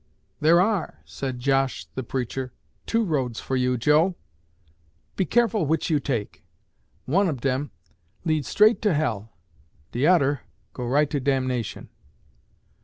[0.39, 2.51] 'There are,' said Josh the preacher,
[2.87, 4.15] 'two roads for you, Joe.
[5.15, 6.43] Be careful which you take.
[7.05, 7.69] One ob dem
[8.25, 9.31] leads straight to hell,
[9.91, 10.41] de odder
[10.73, 11.89] go right to damnation.'